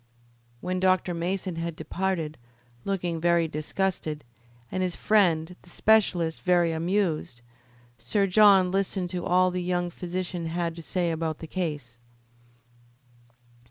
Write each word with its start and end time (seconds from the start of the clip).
When 0.61 0.79
Dr. 0.79 1.13
Mason 1.13 1.57
had 1.57 1.75
departed, 1.75 2.39
looking 2.85 3.21
very 3.21 3.47
disgusted, 3.47 4.23
and 4.71 4.81
his 4.81 4.95
friend, 4.95 5.55
the 5.61 5.69
specialist, 5.69 6.41
very 6.41 6.71
amused, 6.71 7.41
Sir 7.99 8.25
John 8.25 8.71
listened 8.71 9.11
to 9.11 9.23
all 9.23 9.51
the 9.51 9.61
young 9.61 9.91
physician 9.91 10.47
had 10.47 10.75
to 10.75 10.81
say 10.81 11.11
about 11.11 11.37
the 11.37 11.45
case. 11.45 11.99